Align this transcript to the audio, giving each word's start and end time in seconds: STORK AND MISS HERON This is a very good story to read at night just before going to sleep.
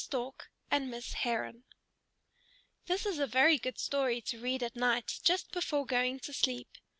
STORK 0.03 0.49
AND 0.71 0.89
MISS 0.89 1.13
HERON 1.13 1.63
This 2.87 3.05
is 3.05 3.19
a 3.19 3.27
very 3.27 3.59
good 3.59 3.77
story 3.77 4.19
to 4.21 4.39
read 4.41 4.63
at 4.63 4.75
night 4.75 5.19
just 5.23 5.51
before 5.51 5.85
going 5.85 6.19
to 6.21 6.33
sleep. 6.33 6.75